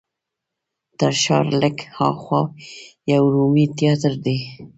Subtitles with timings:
[0.99, 2.41] تر ښار لږ هاخوا
[3.13, 4.37] یو رومي تیاتر دی.